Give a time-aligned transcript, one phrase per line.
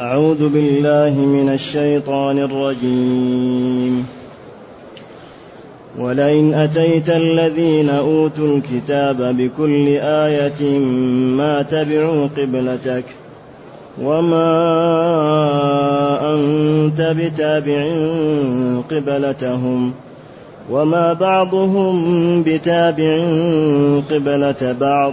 [0.00, 4.06] أعوذ بالله من الشيطان الرجيم.
[5.98, 10.78] ولئن أتيت الذين أوتوا الكتاب بكل آية
[11.38, 13.04] ما تبعوا قبلتك
[14.02, 14.50] وما
[16.34, 17.86] أنت بتابع
[18.90, 19.92] قبلتهم
[20.70, 23.14] وما بعضهم بتابع
[24.10, 25.12] قبلة بعض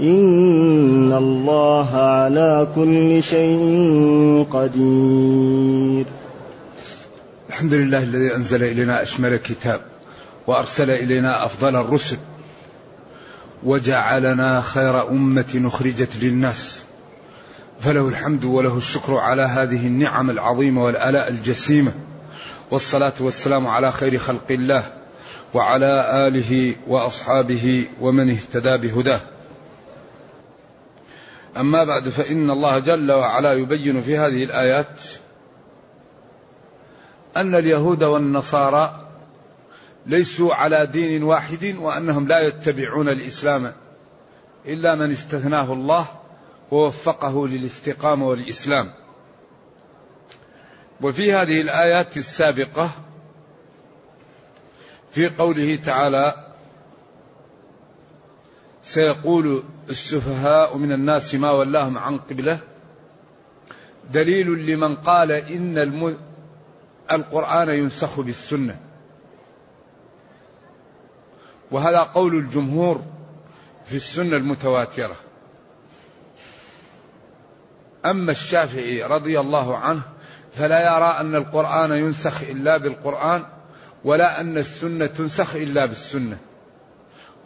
[0.00, 6.06] إن الله على كل شيء قدير.
[7.48, 9.80] الحمد لله الذي أنزل إلينا أشمل كتاب
[10.46, 12.16] وأرسل إلينا أفضل الرسل
[13.64, 16.84] وجعلنا خير أمة أخرجت للناس.
[17.80, 21.92] فله الحمد وله الشكر على هذه النعم العظيمة والآلاء الجسيمة.
[22.70, 24.84] والصلاة والسلام على خير خلق الله
[25.54, 29.20] وعلى آله وأصحابه ومن اهتدى بهداه.
[31.56, 35.00] أما بعد فإن الله جل وعلا يبين في هذه الآيات
[37.36, 39.06] أن اليهود والنصارى
[40.06, 43.72] ليسوا على دين واحد وأنهم لا يتبعون الإسلام
[44.66, 46.08] إلا من استثناه الله
[46.70, 48.92] ووفقه للاستقامة والإسلام.
[51.00, 52.90] وفي هذه الآيات السابقة
[55.10, 56.45] في قوله تعالى
[58.86, 62.58] سيقول السفهاء من الناس ما ولاهم عن قبلة.
[64.12, 66.18] دليل لمن قال إن الم...
[67.12, 68.80] القرآن ينسخ بالسنة.
[71.70, 73.02] وهذا قول الجمهور
[73.86, 75.16] في السنة المتواترة.
[78.04, 80.02] أما الشافعي رضي الله عنه
[80.52, 83.44] فلا يرى أن القرآن ينسخ إلا بالقرآن
[84.04, 86.38] ولا أن السنة تنسخ إلا بالسنة.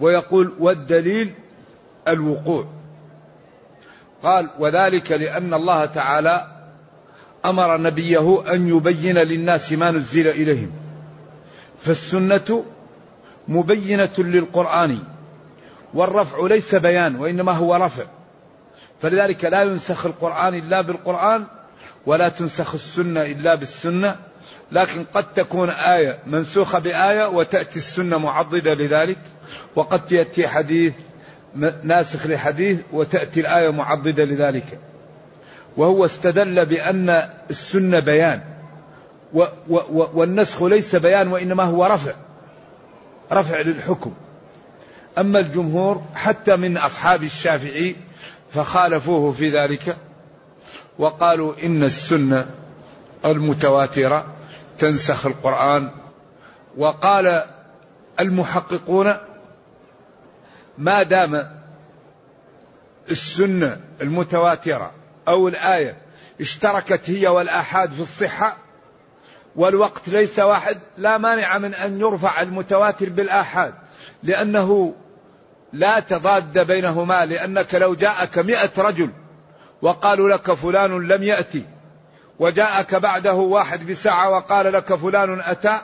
[0.00, 1.34] ويقول والدليل
[2.08, 2.66] الوقوع.
[4.22, 6.46] قال وذلك لأن الله تعالى
[7.44, 10.70] أمر نبيه أن يبين للناس ما نزل إليهم.
[11.78, 12.64] فالسنة
[13.48, 15.02] مبينة للقرآن
[15.94, 18.04] والرفع ليس بيان وإنما هو رفع.
[19.02, 21.44] فلذلك لا ينسخ القرآن إلا بالقرآن
[22.06, 24.16] ولا تنسخ السنة إلا بالسنة.
[24.72, 29.18] لكن قد تكون آية منسوخة بآية وتأتي السنة معضدة لذلك.
[29.76, 30.92] وقد يأتي حديث
[31.82, 34.78] ناسخ لحديث وتأتي الآية معضدة لذلك.
[35.76, 38.40] وهو استدل بأن السنة بيان.
[39.32, 42.12] و و و والنسخ ليس بيان وإنما هو رفع.
[43.32, 44.12] رفع للحكم.
[45.18, 47.96] أما الجمهور حتى من أصحاب الشافعي
[48.50, 49.96] فخالفوه في ذلك
[50.98, 52.46] وقالوا إن السنة
[53.24, 54.26] المتواترة
[54.78, 55.90] تنسخ القرآن.
[56.76, 57.44] وقال
[58.20, 59.14] المحققون
[60.80, 61.60] ما دام
[63.10, 64.92] السنة المتواترة
[65.28, 65.96] أو الآية
[66.40, 68.56] اشتركت هي والآحاد في الصحة
[69.56, 73.74] والوقت ليس واحد لا مانع من أن يرفع المتواتر بالآحاد
[74.22, 74.94] لأنه
[75.72, 79.10] لا تضاد بينهما لأنك لو جاءك مئة رجل
[79.82, 81.64] وقالوا لك فلان لم يأتي
[82.38, 85.78] وجاءك بعده واحد بساعة وقال لك فلان أتى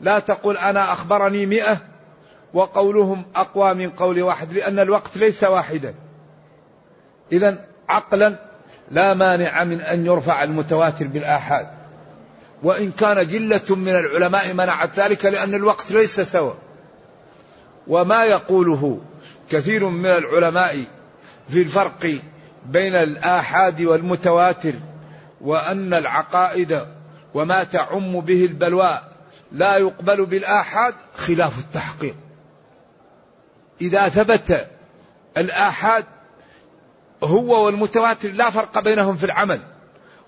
[0.00, 1.89] لا تقول أنا أخبرني مئة
[2.54, 5.94] وقولهم أقوى من قول واحد لأن الوقت ليس واحدا.
[7.32, 8.34] إذا عقلا
[8.90, 11.80] لا مانع من أن يرفع المتواتر بالآحاد.
[12.62, 16.54] وإن كان جلة من العلماء منعت ذلك لأن الوقت ليس سوى
[17.86, 19.00] وما يقوله
[19.50, 20.84] كثير من العلماء
[21.48, 22.18] في الفرق
[22.66, 24.74] بين الآحاد والمتواتر
[25.40, 26.86] وأن العقائد
[27.34, 29.00] وما تعم به البلوى
[29.52, 32.14] لا يقبل بالآحاد خلاف التحقيق.
[33.80, 34.68] إذا ثبت
[35.36, 36.04] الآحاد
[37.24, 39.60] هو والمتواتر لا فرق بينهم في العمل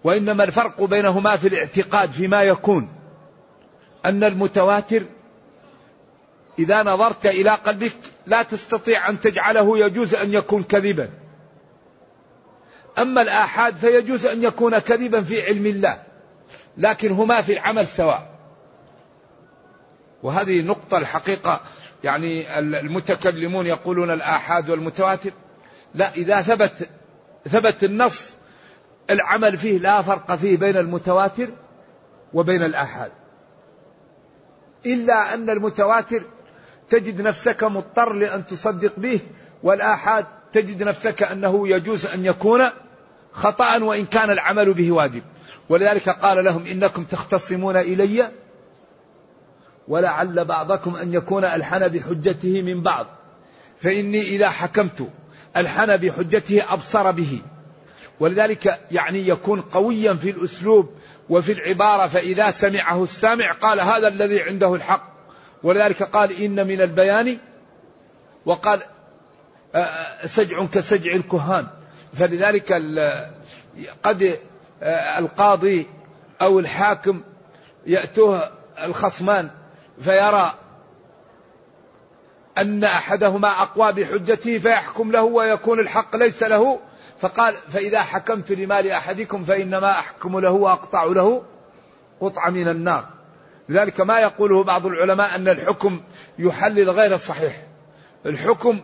[0.05, 2.89] وإنما الفرق بينهما في الاعتقاد فيما يكون.
[4.05, 5.03] أن المتواتر
[6.59, 7.93] إذا نظرت إلى قلبك
[8.27, 11.11] لا تستطيع أن تجعله يجوز أن يكون كذبا.
[12.99, 16.03] أما الآحاد فيجوز أن يكون كذبا في علم الله
[16.77, 18.33] لكن هما في العمل سواء.
[20.23, 21.61] وهذه نقطة الحقيقة
[22.05, 25.31] يعني المتكلمون يقولون الآحاد والمتواتر.
[25.95, 26.89] لا إذا ثبت
[27.49, 28.35] ثبت النص
[29.11, 31.49] العمل فيه لا فرق فيه بين المتواتر
[32.35, 33.13] وبين الآحاد.
[34.87, 36.23] إلا أن المتواتر
[36.91, 39.21] تجد نفسك مضطر لأن تصدق به
[39.63, 42.69] والآحاد تجد نفسك أنه يجوز أن يكون
[43.33, 45.23] خطأ وإن كان العمل به واجب.
[45.69, 48.31] ولذلك قال لهم إنكم تختصمون إلي
[49.88, 53.06] ولعل بعضكم أن يكون ألحن بحجته من بعض.
[53.81, 55.08] فإني إذا حكمت
[55.56, 57.43] ألحن بحجته أبصر به.
[58.20, 60.90] ولذلك يعني يكون قويا في الأسلوب
[61.29, 65.12] وفي العبارة فإذا سمعه السامع قال هذا الذي عنده الحق.
[65.62, 67.38] ولذلك قال إن من البيان
[68.46, 68.82] وقال
[69.75, 71.67] آه، آه، سجع كسجع الكهان.
[72.14, 72.73] فلذلك
[74.02, 74.38] قد
[74.82, 75.87] آه، القاضي
[76.43, 77.23] أو الحاكم
[77.87, 78.50] يأتوه
[78.84, 79.50] الخصمان
[80.00, 80.53] فيرى
[82.59, 86.81] أن أحدهما أقوى بحجته فيحكم له ويكون الحق ليس له.
[87.21, 91.43] فقال فإذا حكمت لمال أحدكم فإنما أحكم له وأقطع له
[92.21, 93.09] قطعة من النار.
[93.69, 96.00] لذلك ما يقوله بعض العلماء أن الحكم
[96.39, 97.67] يحلل غير الصحيح
[98.27, 98.81] الحكم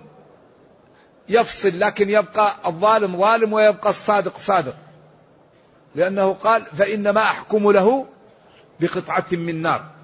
[1.28, 4.75] يفصل لكن يبقى الظالم ظالم ويبقى الصادق صادق.
[5.94, 8.06] لأنه قال فإنما أحكم له
[8.81, 9.97] بقطعة من نار.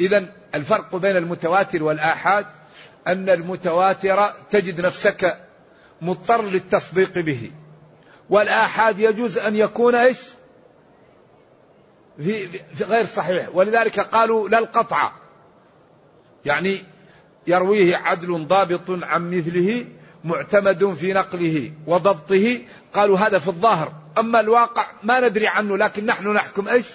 [0.00, 2.46] إذا الفرق بين المتواتر والآحاد
[3.06, 5.38] أن المتواتر تجد نفسك
[6.02, 7.50] مضطر للتصديق به
[8.30, 10.18] والآحاد يجوز أن يكون إيش؟
[12.18, 15.12] في, غير صحيح ولذلك قالوا لا القطع
[16.44, 16.78] يعني
[17.46, 19.86] يرويه عدل ضابط عن مثله
[20.24, 22.60] معتمد في نقله وضبطه
[22.94, 26.86] قالوا هذا في الظاهر أما الواقع ما ندري عنه لكن نحن نحكم إيش؟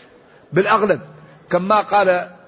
[0.53, 1.01] بالأغلب
[1.49, 2.38] كما قال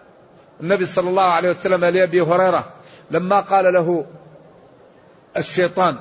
[0.61, 2.73] النبي صلى الله عليه وسلم لأبي هريرة
[3.11, 4.05] لما قال له
[5.37, 5.97] الشيطان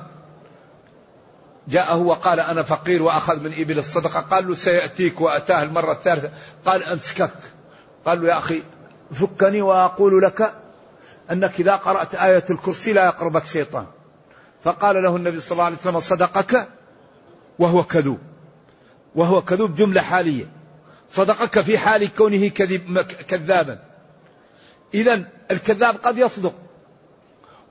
[1.67, 6.31] جاءه وقال أنا فقير وأخذ من إبل الصدقة قال له سيأتيك وأتاه المرة الثالثة.
[6.65, 7.31] قال أمسكك.
[8.05, 8.63] قال له يا أخي
[9.11, 10.53] فكني وأقول لك
[11.31, 13.85] أنك إذا قرأت آية الكرسي لا يقربك شيطان.
[14.63, 16.67] فقال له النبي صلى الله عليه وسلم صدقك؟
[17.59, 18.19] وهو كذوب.
[19.15, 20.45] وهو كذوب جملة حالية.
[21.09, 23.90] صدقك في حال كونه كذب كذابا.
[24.93, 26.53] إذا الكذاب قد يصدق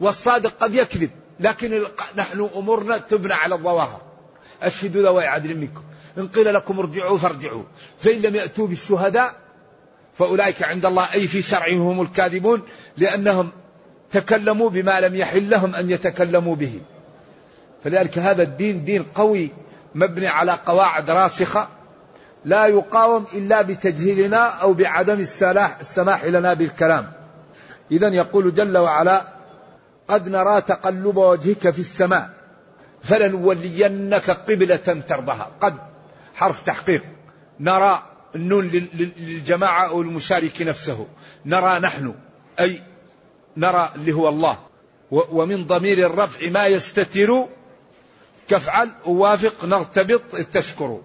[0.01, 1.83] والصادق قد يكذب لكن
[2.17, 4.01] نحن أمورنا تبنى على الظواهر.
[4.63, 5.83] أشهدوا ذوي عدل منكم.
[6.19, 7.63] إن قيل لكم ارجعوا فارجعوا.
[7.99, 9.35] فإن لم يأتوا بالشهداء
[10.19, 12.63] فأولئك عند الله أي في شرعهم هم الكاذبون
[12.97, 13.51] لأنهم
[14.13, 16.81] تكلموا بما لم يحل لهم أن يتكلموا به.
[17.85, 19.51] فلذلك هذا الدين دين قوي
[19.95, 21.69] مبني على قواعد راسخة
[22.45, 25.21] لا يقاوم إلا بتجهيلنا أو بعدم
[25.81, 27.13] السماح لنا بالكلام.
[27.91, 29.23] إذا يقول جل وعلا
[30.09, 32.31] قد نرى تقلب وجهك في السماء
[33.03, 34.77] فلنولينك قبلة
[35.09, 35.51] ترضها.
[35.61, 35.75] قد
[36.35, 37.05] حرف تحقيق.
[37.61, 38.03] نرى
[38.35, 41.07] النون للجماعة أو المشارك نفسه.
[41.47, 42.15] نرى نحن
[42.61, 42.83] أي
[43.57, 44.59] نرى اللي هو الله.
[45.11, 47.49] ومن ضمير الرفع ما يستتر
[48.49, 50.21] كفعل ووافق نرتبط
[50.53, 51.01] تشكر.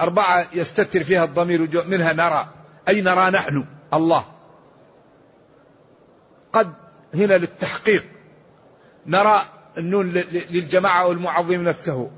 [0.00, 2.48] أربعة يستتر فيها الضمير منها نرى.
[2.88, 3.64] أي نرى نحن؟
[3.94, 4.24] الله.
[6.52, 6.72] قد
[7.14, 8.06] هنا للتحقيق.
[9.06, 9.42] نرى
[9.78, 10.12] النون
[10.50, 12.10] للجماعة والمعظم نفسه.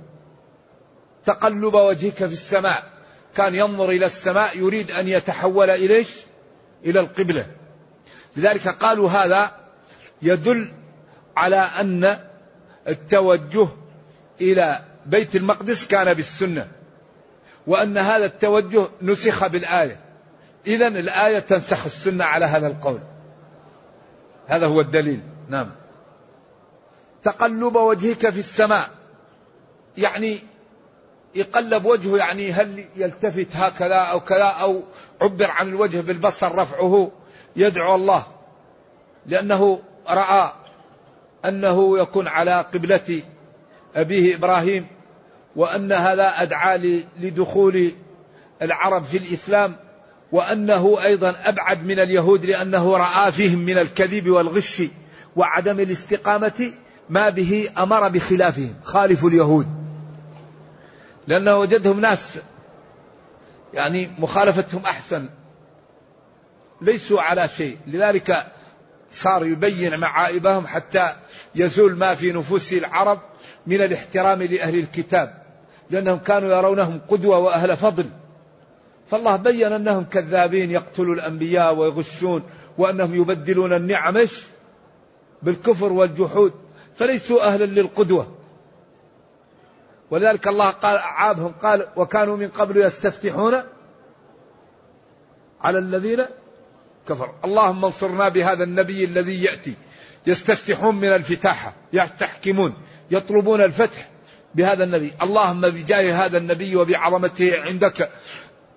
[1.24, 2.92] تقلب وجهك في السماء.
[3.34, 6.08] كان ينظر إلى السماء يريد أن يتحول إليش
[6.84, 7.46] إلى القبلة.
[8.36, 9.56] لذلك قالوا هذا
[10.22, 10.72] يدل
[11.36, 12.18] على أن
[12.88, 13.68] التوجه
[14.40, 16.81] إلى بيت المقدس كان بالسنة.
[17.66, 20.00] وأن هذا التوجه نسخ بالآية.
[20.66, 23.00] إذا الآية تنسخ السنة على هذا القول.
[24.46, 25.20] هذا هو الدليل.
[25.48, 25.70] نعم.
[27.22, 28.90] تقلب وجهك في السماء.
[29.98, 30.38] يعني
[31.34, 34.82] يقلب وجهه يعني هل يلتفت هكذا أو كذا أو
[35.22, 37.10] عبر عن الوجه بالبصر رفعه.
[37.56, 38.26] يدعو الله.
[39.26, 40.52] لأنه رأى
[41.44, 43.22] أنه يكون على قبلة
[43.96, 44.86] أبيه إبراهيم.
[45.56, 47.92] وأن هذا أدعى لدخول
[48.62, 49.76] العرب في الإسلام
[50.32, 54.82] وأنه أيضا أبعد من اليهود لأنه رأى فيهم من الكذب والغش
[55.36, 56.72] وعدم الاستقامة
[57.08, 59.66] ما به أمر بخلافهم خالفوا اليهود.
[61.26, 62.38] لأنه وجدهم ناس
[63.74, 65.28] يعني مخالفتهم أحسن
[66.82, 67.78] ليسوا على شيء.
[67.86, 68.46] لذلك
[69.10, 71.16] صار يبين معائبهم حتى
[71.54, 73.20] يزول ما في نفوس العرب
[73.66, 75.41] من الاحترام لأهل الكتاب.
[75.90, 78.06] لأنهم كانوا يرونهم قدوة وأهل فضل.
[79.10, 82.42] فالله بين أنهم كذابين يقتلوا الأنبياء ويغشون
[82.78, 84.26] وأنهم يبدلون النعم
[85.42, 86.52] بالكفر والجحود.
[86.96, 88.36] فليسوا أهلا للقدوة.
[90.10, 93.62] ولذلك الله قال عابهم قال وكانوا من قبل يستفتحون
[95.60, 96.26] على الذين
[97.08, 97.34] كفروا.
[97.44, 99.74] اللهم انصرنا بهذا النبي الذي يأتي.
[100.26, 102.74] يستفتحون من الفتاحة يستحكمون
[103.10, 104.11] يطلبون الفتح.
[104.54, 105.12] بهذا النبي.
[105.22, 108.10] اللهم بجاه هذا النبي وبعظمته عندك.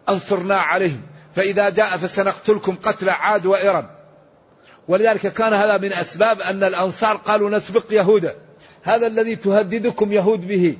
[0.10, 1.02] أنصرنا عليهم.
[1.36, 3.90] فإذا جاء فسنقتلكم قتل عاد وإرم.
[4.88, 8.36] ولذلك كان هذا من أسباب أن الأنصار قالوا نسبق يهودا.
[8.84, 10.78] هذا الذي تهددكم يهود به.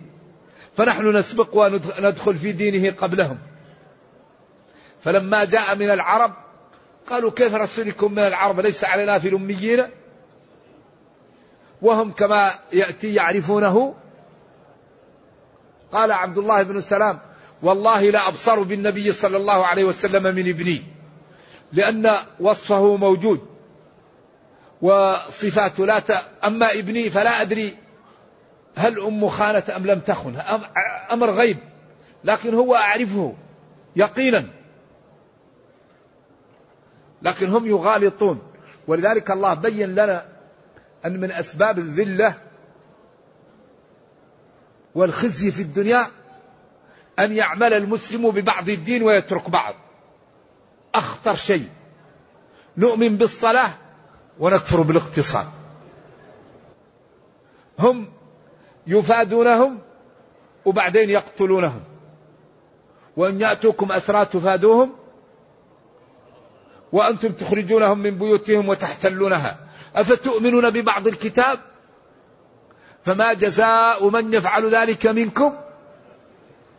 [0.78, 3.38] فنحن نسبق وندخل في دينه قبلهم.
[5.04, 6.34] فلما جاء من العرب
[7.08, 9.84] قالوا كيف رسولكم من العرب؟ ليس علينا في الأميين.
[11.82, 13.96] وهم كما يأتي يعرفونه
[15.96, 17.20] قال عبد الله بن سلام
[17.64, 20.84] والله لا أبصر بالنبي صلى الله عليه وسلم من ابني
[21.74, 23.42] لأن وصفه موجود
[24.82, 26.12] وصفاته لا ت...
[26.44, 27.78] أما ابني فلا أدري
[28.76, 30.36] هل أم خانت أم لم تخن
[31.12, 31.58] أمر غيب
[32.24, 33.34] لكن هو أعرفه
[33.96, 34.48] يقينا.
[37.22, 38.42] لكن هم يغالطون
[38.88, 40.26] ولذلك الله بين لنا
[41.06, 42.36] أن من أسباب الذلة
[44.96, 46.08] والخزي في الدنيا
[47.20, 49.76] أن يعمل المسلم ببعض الدين ويترك بعض.
[50.96, 51.70] أخطر شيء.
[52.78, 53.72] نؤمن بالصلاة
[54.40, 55.48] ونكفر بالاقتصاد.
[57.80, 58.08] هم
[58.88, 59.80] يفادونهم
[60.66, 61.84] وبعدين يقتلونهم.
[63.18, 64.92] وإن يأتوكم أسرى تفادوهم
[66.92, 69.58] وأنتم تخرجونهم من بيوتهم وتحتلونها.
[69.96, 71.60] أفتؤمنون ببعض الكتاب؟
[73.06, 75.54] فما جزاء من يفعل ذلك منكم؟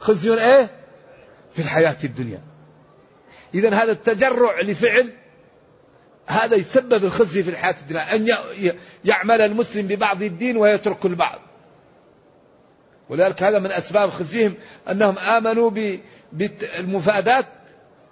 [0.01, 0.71] خزي إيه؟
[1.53, 2.41] في الحياة الدنيا.
[3.55, 5.13] إذا هذا التجرع لفعل
[6.27, 8.29] هذا يسبب الخزي في الحياة الدنيا أن
[9.05, 11.39] يعمل المسلم ببعض الدين ويترك البعض.
[13.09, 14.55] ولذلك هذا من أسباب خزيهم
[14.91, 15.71] أنهم آمنوا
[16.33, 17.47] بالمفادات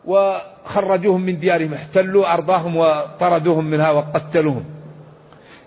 [0.04, 4.73] وخرجوهم من ديارهم احتلوا أرضاهم وطردوهم منها وقتلوهم.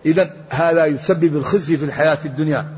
[0.07, 2.77] إذا هذا يسبب الخزي في الحياة الدنيا.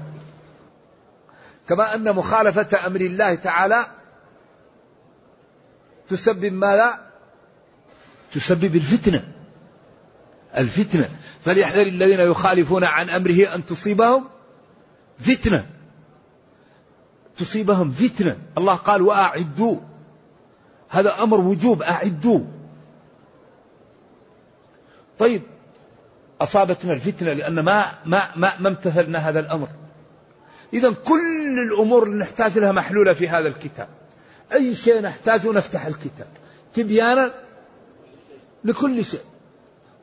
[1.67, 3.85] كما أن مخالفة أمر الله تعالى
[6.09, 6.99] تسبب ماذا؟
[8.31, 9.27] تسبب الفتنة.
[10.57, 11.09] الفتنة.
[11.41, 14.25] فليحذر الذين يخالفون عن أمره أن تصيبهم
[15.19, 15.65] فتنة.
[17.37, 18.37] تصيبهم فتنة.
[18.57, 19.79] الله قال وأعدوا.
[20.89, 22.39] هذا أمر وجوب أعدوا.
[25.19, 25.41] طيب
[26.41, 29.67] أصابتنا الفتنة لأن ما ما ما, ما امتثلنا هذا الأمر.
[30.73, 33.87] إذا كل الأمور اللي نحتاج لها محلولة في هذا الكتاب.
[34.53, 36.27] أي شيء نحتاجه نفتح الكتاب.
[36.73, 37.33] تبيانا
[38.63, 39.23] لكل شيء.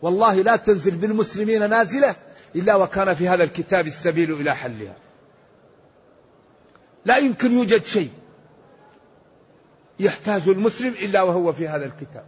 [0.02, 2.16] والله لا تنزل بالمسلمين نازلة
[2.56, 4.96] إلا وكان في هذا الكتاب السبيل إلى حلها.
[7.04, 8.10] لا يمكن يوجد شيء
[10.00, 12.24] يحتاج المسلم إلا وهو في هذا الكتاب.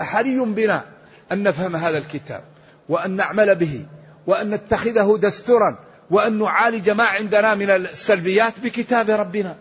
[0.00, 0.84] أحري بنا
[1.32, 2.44] أن نفهم هذا الكتاب.
[2.88, 3.86] وأن نعمل به
[4.26, 5.78] وأن نتخذه دستورا
[6.10, 9.56] وأن نعالج ما عندنا من السلبيات بكتاب ربنا.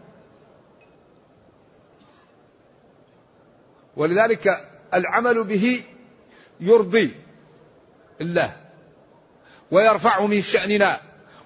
[3.95, 4.47] ولذلك
[4.93, 5.83] العمل به
[6.59, 7.15] يرضي
[8.21, 8.55] الله
[9.71, 10.97] ويرفع من شأننا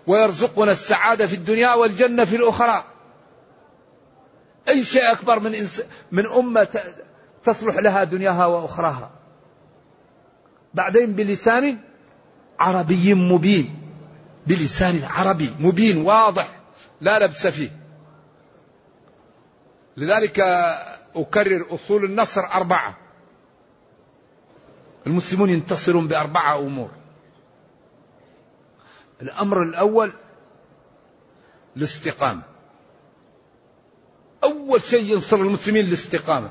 [0.07, 2.83] ويرزقنا السعادة في الدنيا والجنة في الأخرى.
[4.69, 6.79] أي شيء أكبر من إنس من أمة
[7.43, 9.24] تصلح لها دنياها وأخراها.
[10.75, 11.79] بعدين بلسان
[12.59, 13.81] عربي مبين.
[14.47, 16.59] بلسان عربي مبين واضح
[17.01, 17.69] لا لبس فيه.
[19.97, 20.39] لذلك
[21.15, 22.97] أكرر أصول النصر أربعة.
[25.07, 26.91] المسلمون ينتصرون بأربعة أمور.
[29.21, 30.11] الأمر الأول
[31.77, 32.41] الاستقامة.
[34.43, 36.49] أول شيء ينصر المسلمين الاستقامة.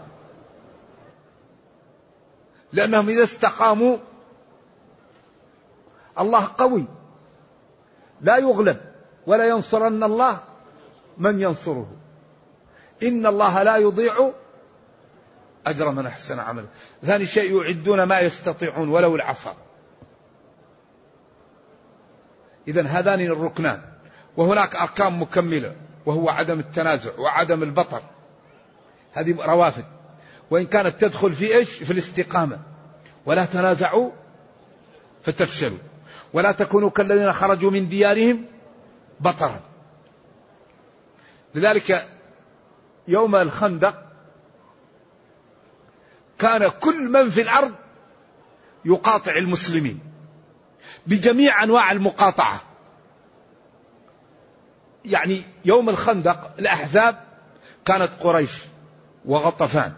[2.73, 3.99] لأنهم إذا استقاموا
[6.19, 6.85] الله قوي.
[8.21, 8.81] لا يغلب
[9.27, 10.41] ولا ينصرن الله
[11.19, 11.87] من ينصره.
[13.03, 14.33] إن الله لا يضيع
[15.67, 16.67] أجر من أحسن عملا
[17.03, 19.57] ثاني شيء يعدون ما يستطيعون ولو العصا.
[22.69, 23.83] إذا هذان الركنان.
[24.37, 25.77] وهناك أركان مكملة.
[26.07, 28.03] وهو عدم التنازع وعدم البطر.
[29.13, 29.85] هذه روافد.
[30.51, 32.59] وإن كانت تدخل في إيش؟ في الاستقامة.
[33.27, 34.11] ولا تنازعوا
[35.23, 35.79] فتفشلوا.
[36.33, 38.45] ولا تكونوا كالذين خرجوا من ديارهم
[39.21, 39.61] بطرا.
[41.55, 42.09] لذلك
[43.09, 44.05] يوم الخندق
[46.39, 47.75] كان كل من في الأرض
[48.85, 50.01] يقاطع المسلمين
[51.07, 52.61] بجميع أنواع المقاطعة.
[55.05, 57.21] يعني يوم الخندق الأحزاب
[57.85, 58.63] كانت قريش
[59.25, 59.93] وغطفان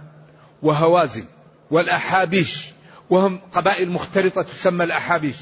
[0.63, 1.25] وهوازن
[1.71, 2.71] والأحابيش
[3.11, 5.37] وهم قبائل مختلطة تسمى الأحابيش.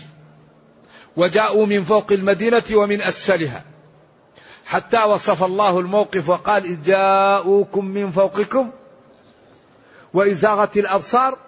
[1.17, 3.65] وجاءوا من فوق المدينة ومن أسفلها.
[4.67, 8.71] حتى وصف الله الموقف وقال إذ جاءوكم من فوقكم
[10.15, 11.39] وإذ زاغت الأبصار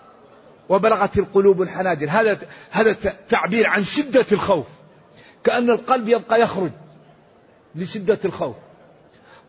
[0.68, 2.08] وبلغت القلوب الحناجر.
[2.10, 2.38] هذا
[2.70, 2.92] هذا
[3.28, 4.66] تعبير عن شدة الخوف.
[5.44, 6.70] كأن القلب يبقى يخرج
[7.74, 8.56] لشدة الخوف.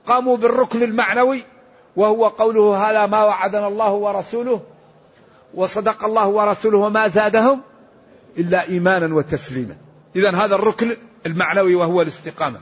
[0.08, 1.44] قاموا بالركن المعنوي
[1.96, 4.62] وهو قوله هذا ما وعدنا الله ورسوله
[5.54, 7.62] وصدق الله ورسوله وما زادهم
[8.38, 9.76] إلا إيمانا وتسليما.
[10.18, 12.60] إذا هذا الركن المعنوي وهو الاستقامة.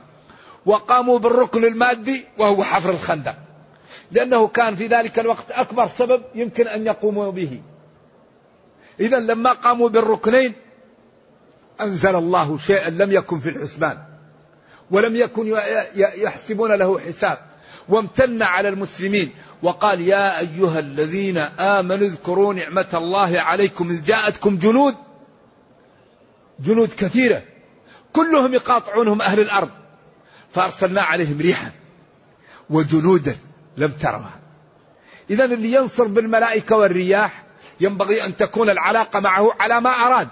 [0.65, 3.35] وقاموا بالركن المادي وهو حفر الخندق.
[4.11, 7.61] لأنه كان في ذلك الوقت أكبر سبب يمكن أن يقوموا به.
[8.99, 10.53] إذا لما قاموا بالركنين
[11.81, 13.97] أنزل الله شيئا لم يكن في الحسبان.
[14.91, 15.57] ولم يكن
[15.95, 17.37] يحسبون له حساب.
[17.89, 19.31] وامتن على المسلمين.
[19.63, 24.95] وقال يا أيها الذين آمنوا اذكروا نعمة الله عليكم إذ جاءتكم جنود
[26.59, 27.43] جنود كثيرة.
[28.13, 29.69] كلهم يقاطعونهم أهل الأرض.
[30.53, 31.71] فأرسلنا عليهم ريحا
[32.69, 33.35] وجنودا
[33.77, 34.39] لم ترها
[35.29, 37.43] إذا اللي ينصر بالملائكة والرياح
[37.79, 40.27] ينبغي أن تكون العلاقة معه على ما أراد.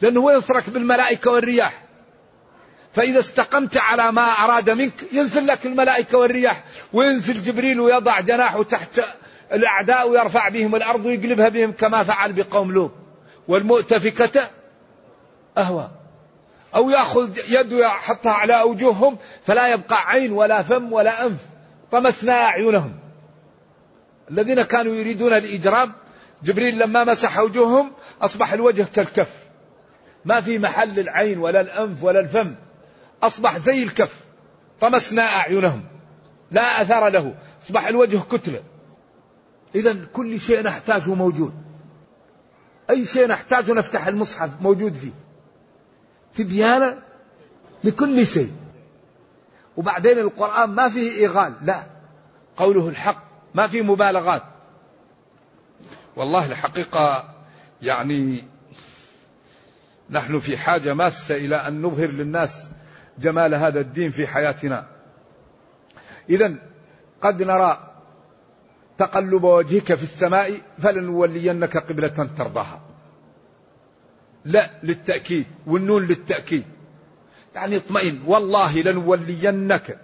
[0.00, 1.82] لأنه هو ينصرك بالملائكة والرياح.
[2.94, 6.64] فإذا استقمت على ما أراد منك ينزل لك الملائكة والرياح.
[6.92, 9.00] وينزل جبريل ويضع جناحه تحت
[9.52, 12.92] الأعداء ويرفع بهم الأرض ويقلبها بهم كما فعل بقوم لوط.
[13.48, 14.50] والمؤتفكة
[15.58, 15.90] أهوى.
[16.74, 21.40] أو يأخذ يده يحطها على أوجههم فلا يبقى عين ولا فم ولا أنف.
[21.90, 22.92] طمسنا أعينهم.
[24.30, 25.92] الذين كانوا يريدون الإجرام
[26.42, 29.30] جبريل لما مسح وجوههم أصبح الوجه كالكف.
[30.24, 32.54] ما في محل العين ولا الأنف ولا الفم.
[33.22, 34.14] أصبح زي الكف.
[34.80, 35.84] طمسنا أعينهم.
[36.50, 37.34] لا أثر له.
[37.62, 38.62] أصبح الوجه كتلة.
[39.74, 41.65] إذا كل شيء نحتاجه موجود.
[42.90, 45.12] أي شيء نحتاجه نفتح المصحف موجود فيه.
[46.34, 46.98] تبيانا
[47.84, 48.52] لكل شيء.
[49.76, 51.82] وبعدين القرآن ما فيه إغال لا.
[52.56, 53.22] قوله الحق
[53.54, 54.42] ما فيه مبالغات.
[56.16, 57.34] والله الحقيقة
[57.82, 58.44] يعني
[60.10, 62.68] نحن في حاجة ماسة إلى أن نظهر للناس
[63.18, 64.86] جمال هذا الدين في حياتنا.
[66.30, 66.54] إذا
[67.20, 67.95] قد نرى
[68.98, 72.80] تقلب وجهك في السماء فلنولينك قبلة ترضاها.
[74.44, 76.64] لا للتأكيد والنون للتأكيد.
[77.54, 79.98] يعني اطمئن والله لنولينك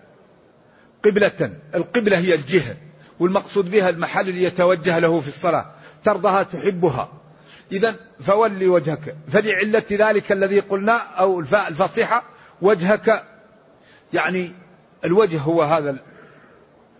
[1.05, 1.52] قبلة.
[1.74, 2.76] القبلة هي الجهة
[3.20, 5.70] والمقصود بها المحل اللي يتوجه له في الصلاة.
[6.05, 7.12] ترضها تحبها.
[7.72, 9.16] إذا فولي وجهك.
[9.28, 12.24] فلعلة ذلك الذي قلنا أو الفاء الفصيحة
[12.62, 13.24] وجهك.
[14.12, 14.52] يعني
[15.05, 15.96] الوجه هو هذا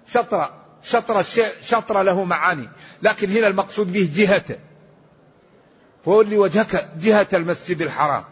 [0.07, 2.69] شطر شطر الشيء شطر له معاني.
[3.03, 4.59] لكن هنا المقصود به جهته
[6.05, 8.25] فولي وجهك جهة المسجد الحرام.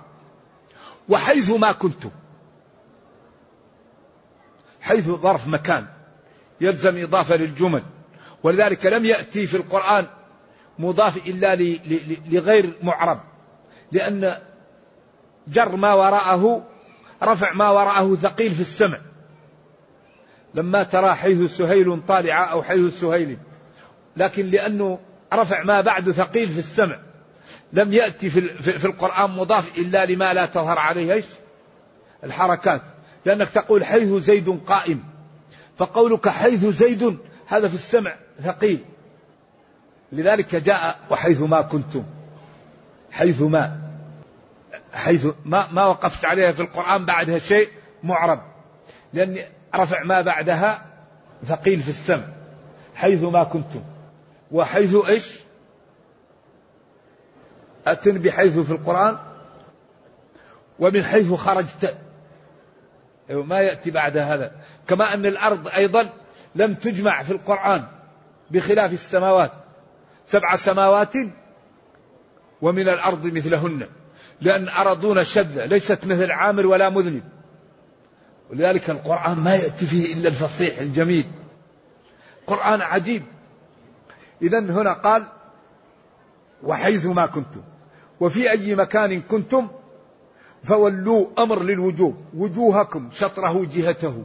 [1.08, 2.10] وحيث ما كنتم
[4.80, 5.86] حيث ظرف مكان
[6.60, 7.82] يلزم إضافة للجمل.
[8.42, 10.06] ولذلك لم يأتي في القرآن
[10.78, 11.56] مضاف إلا
[12.30, 13.20] لغير معرب.
[13.92, 14.38] لأن
[15.48, 16.66] جر ما وراءه
[17.22, 18.98] رفع ما وراءه ثقيل في السمع.
[20.54, 23.38] لما ترى حيث سهيل طالعة أو حيث سهيل.
[24.16, 24.98] لكن لأنه
[25.34, 26.98] رفع ما بعد ثقيل في السمع.
[27.72, 28.40] لم يأتي في,
[28.78, 31.24] في القرآن مضاف إلا لما لا تظهر عليه إيش؟
[32.24, 32.82] الحركات.
[33.24, 35.04] لأنك تقول حيث زيد قائم.
[35.78, 38.78] فقولك حيث زيد هذا في السمع ثقيل.
[40.12, 42.04] لذلك جاء وحيث ما كنتم.
[43.10, 43.80] حيث ما.
[44.92, 47.68] حيث ما ما وقفت عليها في القرآن بعدها شيء
[48.02, 48.42] معرب.
[49.12, 49.38] لأن
[49.74, 50.86] رفع ما بعدها
[51.44, 52.24] ثقيل في السمع
[52.94, 53.82] حيث ما كنتم.
[54.50, 55.38] وحيث إيش؟
[57.86, 59.18] أتن بحيث في القرآن
[60.78, 61.96] ومن حيث خرجت.
[63.30, 64.52] أيوة، ما يأتي بعد هذا.
[64.88, 66.10] كما أن الأرض أيضا
[66.54, 67.84] لم تجمع في القرآن
[68.50, 69.52] بخلاف السماوات.
[70.26, 71.14] سبع سماوات
[72.62, 73.86] ومن الأرض مثلهن
[74.40, 77.22] لأن أرضون شذة ليست مثل عامر ولا مذنب.
[78.50, 81.26] ولذلك القرآن ما يأتي فيه إلا الفصيح الجميل.
[82.46, 83.22] قرآن عجيب.
[84.42, 85.26] إذا هنا قال
[86.62, 87.62] وحيث ما كنتم.
[88.20, 89.68] وفي أي مكان كنتم
[90.64, 94.24] فولوا أمر للوجوب وجوهكم شطره جهته.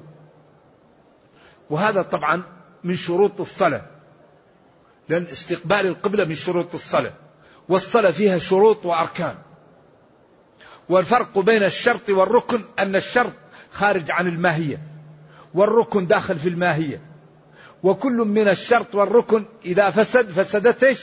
[1.70, 2.44] وهذا طبعا
[2.84, 3.86] من شروط الصلاة.
[5.10, 7.14] لأن استقبال القبلة من شروط الصلاة.
[7.70, 9.36] والصلاة فيها شروط وأركان.
[10.90, 13.34] والفرق بين الشرط والركن أن الشرط
[13.76, 14.82] خارج عن الماهية
[15.54, 17.02] والركن داخل في الماهية.
[17.84, 21.00] وكل من الشرط والركن إذا فسد فسدت إيش؟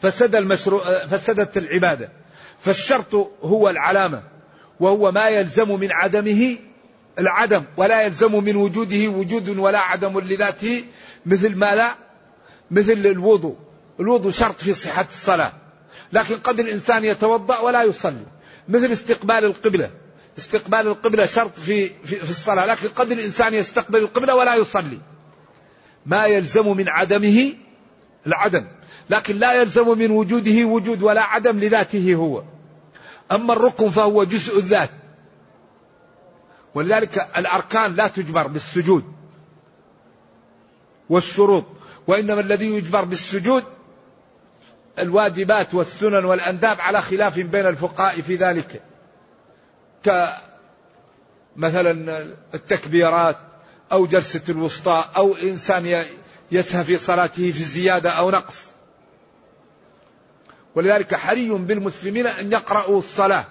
[0.00, 2.12] فسد المشروع فسدت العبادة.
[2.58, 4.22] فالشرط هو العلامة
[4.80, 6.56] وهو ما يلزم من عدمه
[7.18, 10.84] العدم ولا يلزم من وجوده وجود ولا عدم لذاته
[11.26, 11.94] مثل ما لا
[12.70, 13.56] مثل الوضوء.
[14.00, 15.52] الوضوء شرط في صحة الصلاة.
[16.12, 18.26] لكن قد الإنسان يتوضأ ولا يصلي
[18.68, 19.90] مثل استقبال القبلة.
[20.38, 24.98] استقبال القبلة شرط في, في, في الصلاة لكن قد الإنسان يستقبل القبلة ولا يصلي.
[26.06, 27.52] ما يلزم من عدمه
[28.26, 28.66] العدم
[29.10, 32.42] لكن لا يلزم من وجوده وجود ولا عدم لذاته هو.
[33.32, 34.90] أما الركن فهو جزء الذات.
[36.74, 39.04] ولذلك الأركان لا تجبر بالسجود
[41.10, 41.64] والشروط
[42.06, 43.64] وإنما الذي يجبر بالسجود
[44.98, 48.82] الواجبات والسنن والأنداب على خلاف بين الفقهاء في ذلك.
[51.56, 53.36] كمثلا التكبيرات
[53.92, 56.04] أو جلسة الوسطى أو إنسان
[56.52, 58.66] يسهى في صلاته في زيادة أو نقص.
[60.74, 63.44] ولذلك حري بالمسلمين أن يقرأوا الصلاة.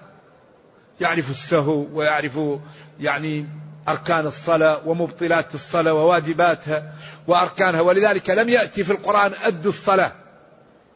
[1.00, 2.58] يعرفوا السهو ويعرفوا
[3.00, 3.46] يعني
[3.88, 6.92] أركان الصلاة ومبطلات الصلاة وواجباتها
[7.26, 7.80] وأركانها.
[7.80, 10.12] ولذلك لم يأتي في القرآن أدوا الصلاة.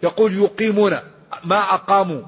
[0.02, 0.98] يقول يقيمون
[1.44, 2.22] ما أقاموا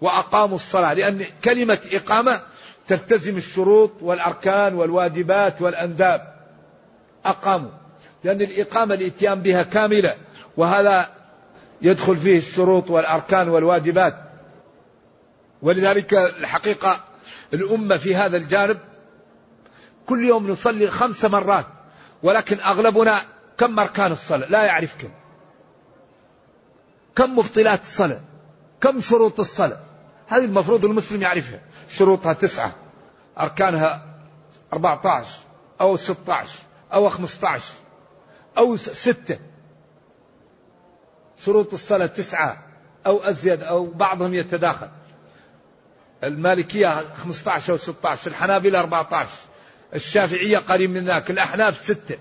[0.00, 2.40] وأقاموا الصلاة لأن كلمة إقامة
[2.88, 6.34] تلتزم الشروط والأركان والواجبات والأنداب
[7.24, 7.70] أقاموا.
[8.24, 10.16] لأن الإقامة الإتيان بها كاملة.
[10.56, 11.08] وهذا
[11.82, 14.16] يدخل فيه الشروط والأركان والواجبات.
[15.62, 17.04] ولذلك الحقيقة
[17.54, 18.78] الأمة في هذا الجانب
[20.06, 21.66] كل يوم نصلي خمس مرات.
[22.22, 23.18] ولكن أغلبنا
[23.58, 25.10] كم أركان الصلاة؟ لا يعرف كم
[27.16, 28.20] كم مبطلات الصلاة؟
[28.80, 29.80] كم شروط الصلاة؟
[30.26, 31.60] هذه المفروض المسلم يعرفها.
[31.88, 32.74] شروطها تسعة
[33.40, 34.14] أركانها
[34.72, 35.28] 14
[35.80, 36.58] أو 16
[36.92, 37.64] أو 15
[38.58, 39.38] أو ستة.
[41.38, 42.62] شروط الصلاة تسعة
[43.06, 44.88] أو أزيد أو بعضهم يتداخل.
[46.24, 49.28] المالكية 15 أو 16 الحنابلة 14
[49.94, 52.18] الشافعية قريب من ذاك الأحناف ستة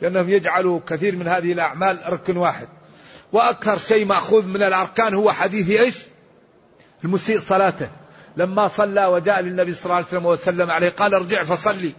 [0.00, 2.68] لأنهم يجعلوا كثير من هذه الأعمال ركن واحد.
[3.32, 6.02] وأكثر شيء مأخوذ من الأركان هو حديث إيش؟
[7.04, 7.88] المسيء صلاته.
[8.36, 11.92] لما صلى وجاء للنبي صلى الله عليه وسلم وسلم عليه قال ارجع فصلي.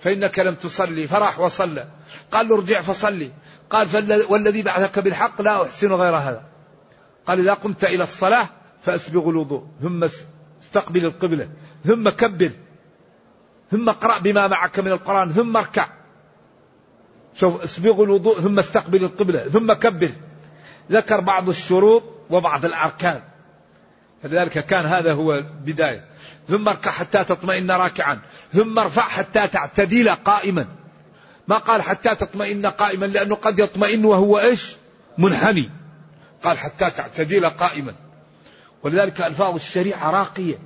[0.00, 1.84] فإنك لم تصلي فراح وصلى.
[2.30, 3.30] قال له ارجع فصلي.
[3.70, 3.88] قال
[4.28, 6.42] والذي بعثك بالحق لا أحسن غير هذا.
[7.26, 8.46] قال إذا قمت إلى الصلاة
[8.82, 10.04] فأسبغ الوضوء ثم
[10.62, 11.48] استقبل القبلة
[11.84, 12.50] ثم كبر
[13.70, 15.88] ثم اقرأ بما معك من القرآن ثم اركع.
[17.34, 20.10] شوف اسبغ الوضوء ثم استقبل القبلة ثم كبر.
[20.90, 23.22] ذكر بعض الشروط وبعض الأركان.
[24.22, 26.04] فلذلك كان هذا هو البداية.
[26.48, 28.18] ثم اركع حتى تطمئن راكعا.
[28.52, 30.66] ثم ارفع حتى تعتدل قائما.
[31.48, 34.76] ما قال حتى تطمئن قائما؟ لأنه قد يطمئن وهو إيش؟
[35.18, 35.70] منحني.
[36.42, 37.94] قال حتى تعتدل قائما.
[38.82, 40.58] ولذلك ألفاظ الشريعة راقية.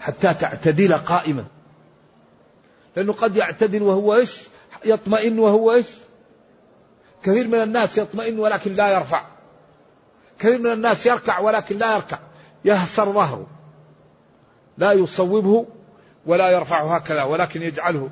[0.00, 1.44] حتى تعتدل قائما.
[2.96, 4.38] لأنه قد يعتدل وهو إيش؟
[4.84, 5.86] يطمئن وهو إيش؟
[7.22, 9.24] كثير من الناس يطمئن ولكن لا يرفع.
[10.38, 12.18] كثير من الناس يركع ولكن لا يركع.
[12.68, 13.46] يهسر ظهره.
[14.78, 15.66] لا يصوبه
[16.26, 18.10] ولا يرفعه هكذا ولكن يجعله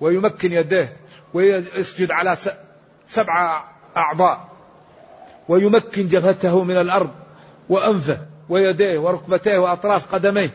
[0.00, 0.96] ويمكن يديه
[1.34, 2.36] ويسجد على
[3.06, 3.64] سبع
[3.96, 4.48] أعضاء
[5.48, 7.10] ويمكن جبهته من الأرض
[7.68, 10.50] وأنفه ويديه وركبتيه وأطراف قدميه.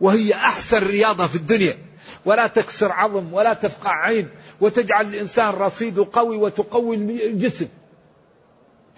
[0.00, 1.78] وهي أحسن رياضة في الدنيا.
[2.24, 4.28] ولا تكسر عظم ولا تفقع عين
[4.60, 6.96] وتجعل الإنسان رصيد قوي وتقوي
[7.26, 7.68] الجسم.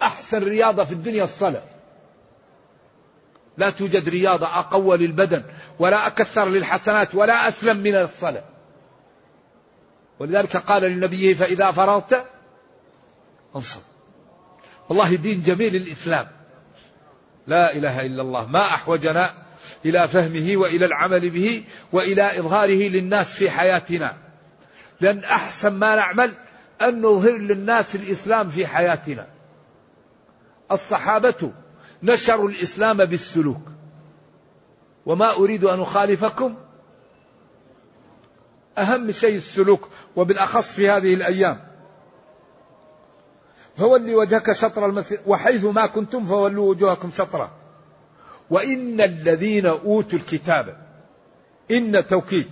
[0.01, 1.63] أحسن رياضة في الدنيا الصلاة.
[3.57, 5.43] لا توجد رياضة أقوى للبدن
[5.79, 8.43] ولا أكثر للحسنات ولا أسلم من الصلاة.
[10.19, 12.25] ولذلك قال لنبيه فإذا فرغت
[13.55, 13.81] انصب
[14.89, 16.27] والله دين جميل الإسلام
[17.47, 18.47] لا إله إلا الله.
[18.47, 19.29] ما أحوجنا
[19.85, 24.17] إلى فهمه وإلى العمل به وإلى إظهاره للناس في حياتنا.
[25.01, 26.31] لأن أحسن ما نعمل
[26.81, 29.27] أن نظهر للناس الإسلام في حياتنا.
[30.71, 31.51] الصحابة
[32.03, 33.61] نشروا الإسلام بالسلوك.
[35.05, 36.55] وما أريد أن أخالفكم؟
[38.77, 41.67] أهم شيء السلوك وبالأخص في هذه الأيام.
[43.77, 47.51] فولي وجهك شطر المسجد وحيث ما كنتم فولوا وجوهكم شطرة.
[48.49, 50.77] وإن الذين أوتوا الكتاب
[51.71, 52.47] إن توكيد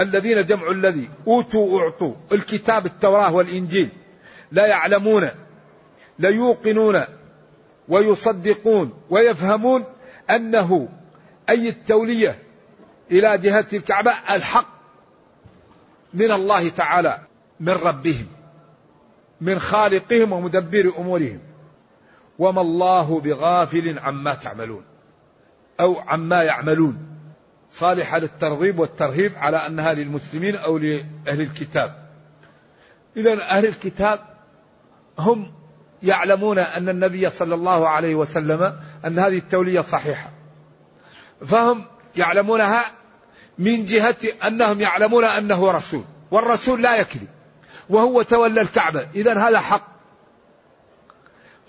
[0.00, 3.90] الذين جمع الذي أوتوا أعطوا الكتاب التوراة والإنجيل
[4.52, 5.28] لا يعلمون
[6.18, 7.04] لا يوقنون
[7.88, 9.84] ويصدقون ويفهمون
[10.30, 10.88] أنه
[11.48, 12.38] أي التولية
[13.10, 14.72] إلى جهة الكعبة الحق
[16.14, 17.18] من الله تعالى
[17.60, 18.26] من ربهم
[19.40, 21.40] من خالقهم ومدبر أمورهم.
[22.38, 24.84] وما الله بغافل عما تعملون
[25.80, 26.98] أو عما يعملون.
[27.70, 32.08] صالحة للترغيب والترهيب على أنها للمسلمين أو لأهل الكتاب.
[33.16, 34.20] إذا أهل الكتاب
[35.18, 35.52] هم
[36.02, 38.62] يعلمون أن النبي صلى الله عليه وسلم
[39.06, 40.30] أن هذه التولية صحيحة.
[41.46, 41.84] فهم
[42.16, 42.82] يعلمونها
[43.58, 47.28] من جهة أنهم يعلمون أنه رسول والرسول لا يكذب
[47.88, 49.06] وهو تولى الكعبة.
[49.14, 49.92] إذا هذا حق.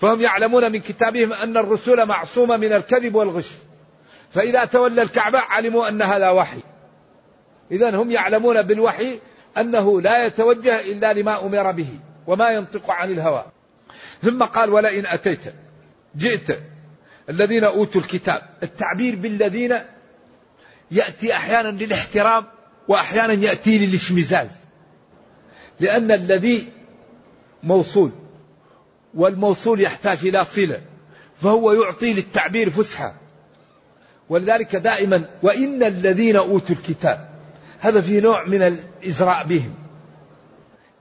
[0.00, 3.50] فهم يعلمون من كتابهم أن الرسول معصومة من الكذب والغش.
[4.30, 6.60] فإذا تولى الكعبة علموا أن هذا وحي.
[7.70, 9.20] إذا هم يعلمون بالوحي
[9.58, 11.88] أنه لا يتوجه إلا لما أمر به
[12.26, 13.44] وما ينطق عن الهوى.
[14.24, 15.40] ثم قال ولئن أتيت.
[16.16, 16.58] جئت.
[17.30, 18.42] الذين أوتوا الكتاب.
[18.62, 19.78] التعبير بالذين
[20.90, 22.44] يأتي أحيانا للاحترام
[22.88, 24.48] وأحيانا يأتي للاشمزاز.
[25.80, 26.68] لأن الذي
[27.62, 28.10] موصول
[29.14, 30.80] والموصول يحتاج إلى صلة.
[31.36, 33.14] فهو يعطي للتعبير فسحة.
[34.28, 37.28] ولذلك دائما وإن الذين أوتوا الكتاب.
[37.80, 39.74] هذا في نوع من الإزراء بهم.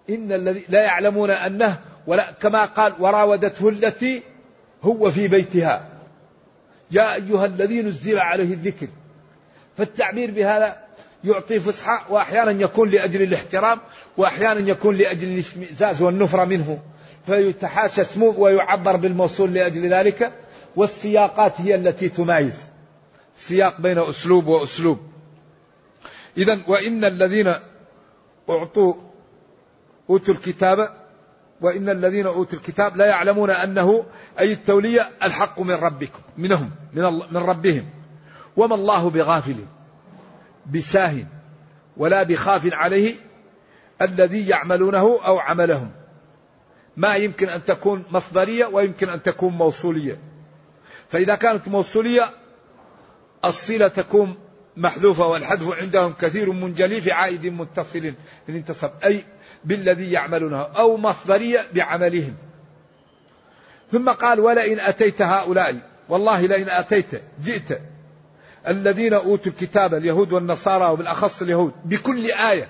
[0.09, 4.23] إن الذي لا يعلمون أنه ولا كما قال وراودته التي
[4.83, 5.89] هو في بيتها.
[6.91, 8.87] يا أيها الذي نزل عليه الذكر
[9.77, 10.77] فالتعبير بهذا
[11.23, 13.79] يعطي فسحة وأحيانا يكون لأجل الاحترام
[14.17, 16.79] وأحيانا يكون لأجل الاشمئزاز والنفرة منه.
[17.25, 20.33] فيتحاشى اسمه ويعبر بالموصول لأجل ذلك
[20.75, 22.59] والسياقات هي التي تمايز
[23.35, 24.99] سياق بين أسلوب وأسلوب.
[26.37, 27.53] إذا وإن الذين
[28.49, 28.93] أعطوا
[30.09, 31.02] أوتوا الكتاب
[31.63, 34.05] وإن الذين أوتوا الكتاب لا يعلمون أنه
[34.39, 37.89] أي التولية الحق من ربكم منهم من, من ربهم.
[38.55, 39.55] وما الله بغافل
[40.71, 41.15] بساه
[41.97, 43.15] ولا بخاف عليه
[44.01, 45.91] الذي يعملونه أو عملهم.
[46.97, 50.17] ما يمكن أن تكون مصدرية ويمكن أن تكون موصولية.
[51.09, 52.29] فإذا كانت موصولية
[53.45, 54.35] الصلة تكون
[54.77, 58.13] محذوفة والحذف عندهم كثير منجلي في عائد متصل
[58.49, 58.91] إن انتصب.
[59.03, 59.25] أي
[59.65, 62.35] بالذي يعملونه أو مصدرية بعملهم.
[63.91, 65.75] ثم قال ولئن أتيت هؤلاء
[66.09, 67.79] والله لئن أتيت جئت.
[68.67, 72.69] الذين أوتوا الكتاب اليهود والنصارى وبالأخص اليهود بكل آية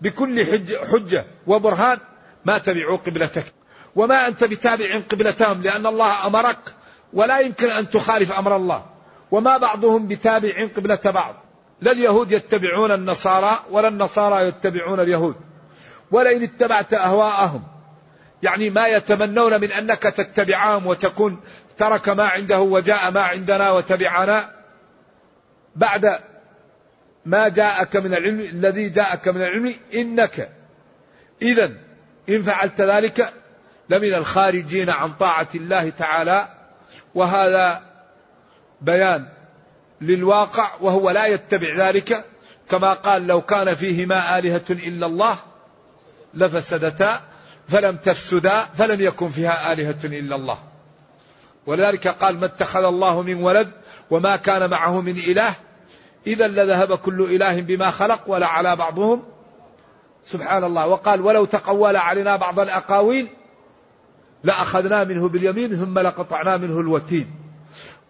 [0.00, 1.98] بكل حجة, حجة وبرهان
[2.44, 3.44] ما تبعوا قبلتك.
[3.96, 6.58] وما أنت بتابع قبلتهم لأن الله أمرك
[7.12, 8.84] ولا يمكن أن تخالف أمر الله.
[9.30, 11.34] وما بعضهم بتابع قبلة بعض.
[11.80, 15.36] لا اليهود يتبعون النصارى ولا النصارى يتبعون اليهود.
[16.10, 17.62] ولئن اتبعت أهواءهم.
[18.42, 21.40] يعني ما يتمنون من أنك تتبعهم وتكون
[21.78, 24.50] ترك ما عنده وجاء ما عندنا وتبعنا.
[25.76, 26.18] بعد
[27.26, 30.50] ما جاءك من العلم الذي جاءك من العلم إنك
[31.42, 31.72] إذا
[32.28, 33.32] إن فعلت ذلك
[33.88, 36.48] لمن الخارجين عن طاعة الله تعالى.
[37.14, 37.82] وهذا
[38.80, 39.28] بيان
[40.00, 42.24] للواقع وهو لا يتبع ذلك.
[42.70, 45.38] كما قال لو كان فيهما آلهة إلا الله
[46.36, 47.20] لفسدتا
[47.68, 50.58] فلم تفسدا فلم يكن فيها آلهة إلا الله.
[51.66, 53.70] ولذلك قال ما اتخذ الله من ولد
[54.10, 55.54] وما كان معه من إله
[56.26, 59.22] إذا لذهب كل إله بما خلق ولا على بعضهم.
[60.24, 63.28] سبحان الله وقال ولو تقول علينا بعض الأقاويل
[64.44, 67.30] لأخذنا منه باليمين ثم لقطعنا منه الوتين.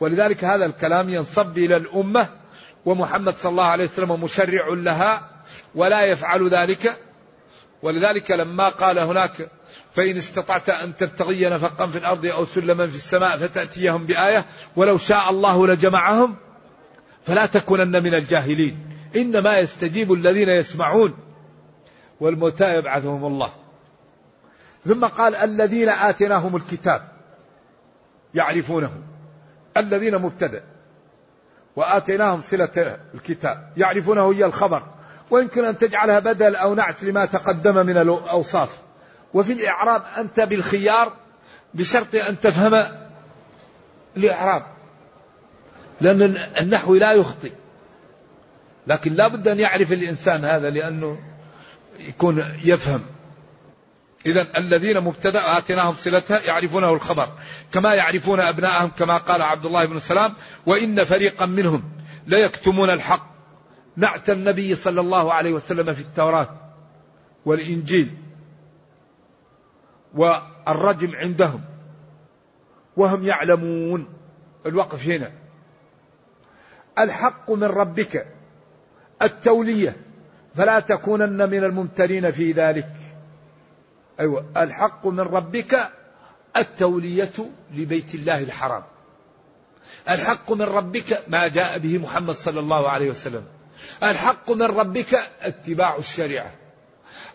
[0.01, 2.29] ولذلك هذا الكلام ينصب إلى الأمة
[2.85, 5.31] ومحمد صلى الله عليه وسلم مشرع لها
[5.75, 7.06] ولا يفعل ذلك.
[7.83, 9.51] ولذلك لما قال هناك
[9.93, 14.45] فإن استطعت أن تبتغي نفقا في الأرض أو سلما في السماء فتأتيهم بآية
[14.77, 16.37] ولو شاء الله لجمعهم
[17.27, 18.79] فلا تكونن من الجاهلين.
[19.17, 21.15] إنما يستجيب الذين يسمعون
[22.21, 23.53] والموتى يبعثهم الله.
[24.87, 27.09] ثم قال الذين آتيناهم الكتاب
[28.35, 28.93] يعرفونه
[29.77, 30.65] الذين مبتدأ.
[31.77, 34.83] وآتيناهم صلة الكتاب يعرفونه هي الخبر.
[35.31, 38.77] ويمكن أن تجعلها بدل أو نعت لما تقدم من الأوصاف.
[39.35, 41.13] وفي الإعراب أنت بالخيار
[41.75, 42.87] بشرط أن تفهم
[44.17, 44.63] الإعراب.
[46.01, 46.23] لأن
[46.61, 47.53] النحو لا يخطئ.
[48.87, 51.19] لكن لا بد أن يعرف الإنسان هذا لأنه
[51.99, 53.03] يكون يفهم.
[54.27, 57.29] إذا الذين مبتدأ آتيناهم صلتها يعرفونه الخبر.
[57.73, 60.33] كما يعرفون أبناءهم كما قال عبد الله بن سلام
[60.67, 61.85] وإن فريقا منهم
[62.27, 63.36] ليكتمون الحق.
[63.97, 66.49] نعت النبي صلى الله عليه وسلم في التوراة
[67.45, 68.17] والإنجيل
[70.15, 71.61] والرجم عندهم
[72.97, 74.09] وهم يعلمون.
[74.67, 75.33] الوقف هنا.
[76.99, 78.27] الحق من ربك
[79.23, 79.97] التولية.
[80.55, 82.93] فلا تكونن من الممترين في ذلك.
[84.21, 85.91] أيوة الحق من ربك
[86.57, 88.83] التولية لبيت الله الحرام.
[90.11, 93.45] الحق من ربك ما جاء به محمد صلى الله عليه وسلم.
[94.03, 96.51] الحق من ربك اتباع الشريعة.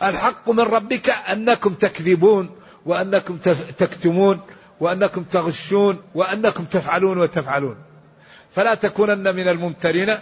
[0.04, 2.50] الحق من ربك أنكم تكذبون
[2.86, 3.38] وأنكم
[3.78, 4.42] تكتمون
[4.80, 7.76] وأنكم تغشون وأنكم تفعلون وتفعلون.
[8.56, 10.18] فلا تكونن من الممترين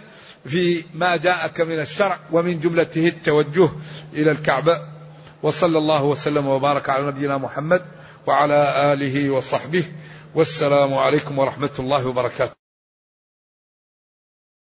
[0.46, 3.70] في ما جاءك من الشرع ومن جملته التوجه
[4.12, 4.80] إلى الكعبة.
[5.42, 7.82] وصلى الله وسلم وبارك على نبينا محمد
[8.26, 9.84] وعلى آله وصحبه.
[10.34, 12.59] والسلام عليكم ورحمة الله وبركاته.